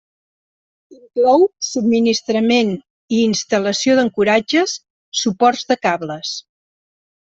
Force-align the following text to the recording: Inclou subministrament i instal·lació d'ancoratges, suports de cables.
Inclou 0.99 1.43
subministrament 1.67 2.73
i 3.17 3.21
instal·lació 3.27 3.99
d'ancoratges, 3.99 4.75
suports 5.25 5.71
de 5.73 5.79
cables. 5.89 6.33